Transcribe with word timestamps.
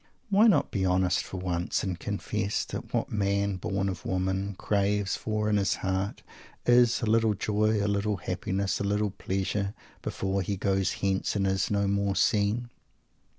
Why 0.31 0.47
not 0.47 0.71
be 0.71 0.83
honest 0.83 1.23
for 1.23 1.37
once, 1.37 1.83
and 1.83 1.99
confess 1.99 2.65
that 2.65 2.91
what 2.91 3.11
Man, 3.11 3.57
born 3.57 3.87
of 3.87 4.03
Woman, 4.03 4.55
craves 4.57 5.15
for 5.15 5.47
in 5.47 5.57
his 5.57 5.75
heart 5.75 6.23
is 6.65 7.03
a 7.03 7.05
little 7.05 7.35
joy, 7.35 7.85
a 7.85 7.87
little 7.87 8.17
happiness, 8.17 8.79
a 8.79 8.83
little 8.83 9.11
pleasure, 9.11 9.75
before 10.01 10.41
"he 10.41 10.57
goes 10.57 10.91
hence 10.93 11.35
and 11.35 11.45
is 11.45 11.69
no 11.69 11.87
more 11.87 12.15
seen"? 12.15 12.71